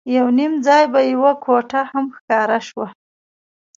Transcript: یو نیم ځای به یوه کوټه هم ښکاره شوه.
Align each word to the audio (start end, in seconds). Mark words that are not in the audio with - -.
یو 0.17 0.27
نیم 0.37 0.53
ځای 0.67 0.83
به 0.91 0.99
یوه 1.13 1.31
کوټه 1.43 1.81
هم 1.91 2.05
ښکاره 2.15 2.59
شوه. 2.67 2.87